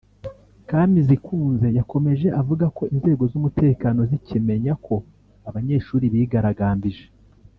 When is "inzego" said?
2.95-3.23